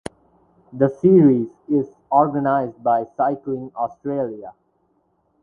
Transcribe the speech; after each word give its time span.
The 0.73 0.89
series 0.89 1.49
is 1.69 1.93
organised 2.11 2.81
by 2.81 3.05
Cycling 3.15 3.71
Australia. 3.75 4.51